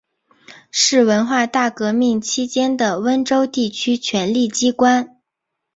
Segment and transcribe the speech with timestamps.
[0.71, 5.21] 是文化大革命期间的温州地区权力机关。